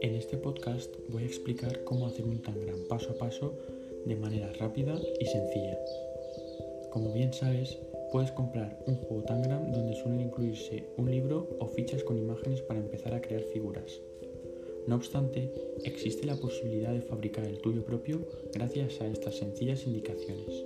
En 0.00 0.14
este 0.14 0.36
podcast 0.36 0.94
voy 1.08 1.24
a 1.24 1.26
explicar 1.26 1.82
cómo 1.82 2.06
hacer 2.06 2.24
un 2.24 2.40
tangram 2.40 2.86
paso 2.88 3.10
a 3.10 3.14
paso 3.14 3.58
de 4.04 4.14
manera 4.14 4.52
rápida 4.52 5.00
y 5.18 5.26
sencilla. 5.26 5.76
Como 6.90 7.12
bien 7.12 7.32
sabes, 7.32 7.78
puedes 8.12 8.30
comprar 8.30 8.78
un 8.86 8.94
juego 8.94 9.24
tangram 9.24 9.72
donde 9.72 9.96
suelen 9.96 10.20
incluirse 10.20 10.84
un 10.96 11.10
libro 11.10 11.48
o 11.58 11.66
fichas 11.66 12.04
con 12.04 12.18
imágenes 12.18 12.62
para 12.62 12.78
empezar 12.78 13.14
a 13.14 13.20
crear 13.20 13.42
figuras. 13.42 14.00
No 14.86 14.94
obstante, 14.94 15.52
existe 15.84 16.26
la 16.26 16.36
posibilidad 16.36 16.92
de 16.92 17.02
fabricar 17.02 17.44
el 17.44 17.58
tuyo 17.58 17.84
propio 17.84 18.20
gracias 18.52 19.00
a 19.00 19.08
estas 19.08 19.36
sencillas 19.36 19.86
indicaciones. 19.86 20.64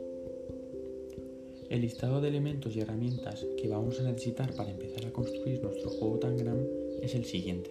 El 1.70 1.80
listado 1.80 2.20
de 2.20 2.28
elementos 2.28 2.76
y 2.76 2.80
herramientas 2.80 3.46
que 3.56 3.68
vamos 3.68 4.00
a 4.00 4.04
necesitar 4.04 4.54
para 4.54 4.70
empezar 4.70 5.06
a 5.06 5.12
construir 5.12 5.62
nuestro 5.62 5.90
juego 5.90 6.18
tangram 6.18 6.58
es 7.02 7.14
el 7.14 7.24
siguiente 7.24 7.70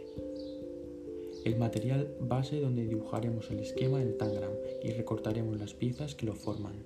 el 1.45 1.57
material 1.57 2.11
base 2.19 2.59
donde 2.59 2.87
dibujaremos 2.87 3.51
el 3.51 3.59
esquema 3.59 3.99
del 3.99 4.17
tangram 4.17 4.51
y 4.81 4.89
recortaremos 4.89 5.59
las 5.59 5.75
piezas 5.75 6.15
que 6.15 6.25
lo 6.25 6.33
forman. 6.33 6.83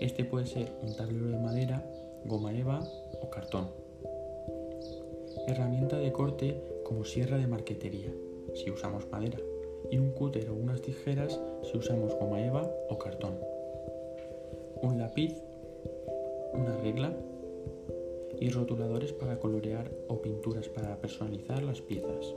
Este 0.00 0.24
puede 0.24 0.46
ser 0.46 0.72
un 0.82 0.94
tablero 0.94 1.26
de 1.26 1.38
madera, 1.38 1.84
goma 2.24 2.56
eva 2.56 2.80
o 3.20 3.28
cartón. 3.28 3.68
Herramienta 5.48 5.98
de 5.98 6.12
corte 6.12 6.62
como 6.84 7.04
sierra 7.04 7.38
de 7.38 7.48
marquetería, 7.48 8.14
si 8.54 8.70
usamos 8.70 9.10
madera, 9.10 9.38
y 9.90 9.98
un 9.98 10.12
cúter 10.12 10.48
o 10.48 10.54
unas 10.54 10.80
tijeras 10.80 11.40
si 11.64 11.76
usamos 11.76 12.14
goma 12.14 12.44
eva 12.44 12.70
o 12.88 12.98
cartón. 12.98 13.36
Un 14.80 14.98
lápiz, 14.98 15.42
una 16.56 16.76
regla 16.76 17.16
y 18.40 18.50
rotuladores 18.50 19.12
para 19.12 19.38
colorear 19.38 19.90
o 20.08 20.20
pinturas 20.20 20.68
para 20.68 20.96
personalizar 21.00 21.62
las 21.62 21.80
piezas. 21.80 22.34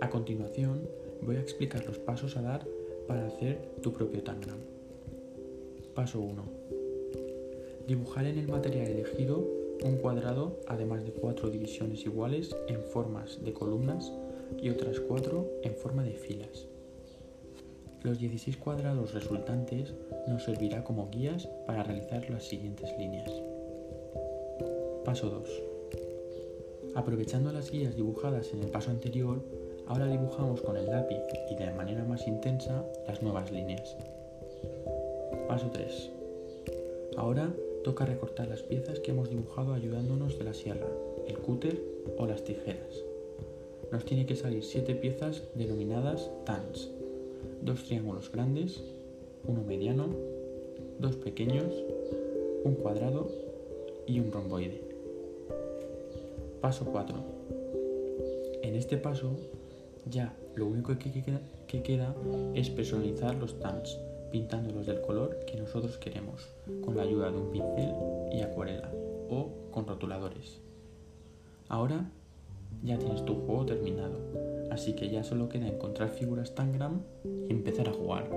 A 0.00 0.10
continuación, 0.10 0.88
voy 1.22 1.36
a 1.36 1.40
explicar 1.40 1.84
los 1.86 1.98
pasos 1.98 2.36
a 2.36 2.42
dar 2.42 2.66
para 3.06 3.26
hacer 3.26 3.58
tu 3.82 3.92
propio 3.92 4.22
tangram. 4.22 4.58
Paso 5.94 6.20
1. 6.20 6.42
Dibujar 7.86 8.26
en 8.26 8.38
el 8.38 8.48
material 8.48 8.88
elegido 8.88 9.44
un 9.84 9.96
cuadrado 9.96 10.58
además 10.66 11.04
de 11.04 11.12
cuatro 11.12 11.50
divisiones 11.50 12.04
iguales 12.04 12.56
en 12.68 12.82
formas 12.82 13.42
de 13.44 13.52
columnas 13.52 14.12
y 14.60 14.70
otras 14.70 15.00
cuatro 15.00 15.48
en 15.62 15.74
forma 15.74 16.02
de 16.02 16.14
filas. 16.14 16.66
Los 18.06 18.20
16 18.20 18.56
cuadrados 18.58 19.14
resultantes 19.14 19.92
nos 20.28 20.44
servirá 20.44 20.84
como 20.84 21.10
guías 21.10 21.48
para 21.66 21.82
realizar 21.82 22.30
las 22.30 22.44
siguientes 22.44 22.88
líneas. 22.96 23.28
Paso 25.04 25.28
2. 25.28 25.62
Aprovechando 26.94 27.50
las 27.50 27.72
guías 27.72 27.96
dibujadas 27.96 28.52
en 28.52 28.62
el 28.62 28.70
paso 28.70 28.92
anterior, 28.92 29.42
Ahora 29.88 30.08
dibujamos 30.08 30.62
con 30.62 30.76
el 30.76 30.86
lápiz 30.86 31.22
y 31.48 31.54
de 31.54 31.70
manera 31.72 32.04
más 32.04 32.26
intensa 32.26 32.84
las 33.06 33.22
nuevas 33.22 33.52
líneas. 33.52 33.96
Paso 35.46 35.70
3. 35.72 36.10
Ahora 37.16 37.54
toca 37.84 38.04
recortar 38.04 38.48
las 38.48 38.62
piezas 38.62 38.98
que 38.98 39.12
hemos 39.12 39.30
dibujado 39.30 39.74
ayudándonos 39.74 40.38
de 40.38 40.44
la 40.44 40.54
sierra, 40.54 40.88
el 41.28 41.38
cúter 41.38 41.80
o 42.18 42.26
las 42.26 42.42
tijeras. 42.42 43.04
Nos 43.92 44.04
tiene 44.04 44.26
que 44.26 44.34
salir 44.34 44.64
7 44.64 44.96
piezas 44.96 45.44
denominadas 45.54 46.30
TANs, 46.44 46.90
dos 47.62 47.84
triángulos 47.84 48.30
grandes, 48.30 48.82
uno 49.46 49.62
mediano, 49.62 50.06
dos 50.98 51.16
pequeños, 51.16 51.72
un 52.64 52.74
cuadrado 52.74 53.28
y 54.06 54.20
un 54.20 54.30
romboide. 54.32 54.82
Paso 56.60 56.84
4. 56.84 57.16
En 58.62 58.74
este 58.74 58.96
paso 58.96 59.36
ya, 60.10 60.34
lo 60.54 60.66
único 60.66 60.96
que 60.98 61.82
queda, 61.82 62.14
es 62.54 62.70
personalizar 62.70 63.34
los 63.36 63.58
TANs, 63.58 63.98
pintándolos 64.30 64.86
del 64.86 65.00
color 65.00 65.38
que 65.46 65.56
nosotros 65.56 65.98
queremos, 65.98 66.48
con 66.84 66.96
la 66.96 67.02
ayuda 67.02 67.30
de 67.30 67.38
un 67.38 67.50
pincel 67.50 67.92
y 68.32 68.40
acuarela, 68.40 68.90
o 69.28 69.50
con 69.70 69.86
rotuladores. 69.86 70.60
Ahora 71.68 72.10
ya 72.84 72.98
tienes 72.98 73.24
tu 73.24 73.34
juego 73.34 73.66
terminado, 73.66 74.18
así 74.76 74.92
que 74.92 75.08
ya 75.08 75.24
solo 75.24 75.48
queda 75.48 75.66
encontrar 75.66 76.10
figuras 76.10 76.54
Tangram 76.54 77.02
y 77.24 77.50
empezar 77.52 77.88
a 77.88 77.92
jugar. 77.92 78.28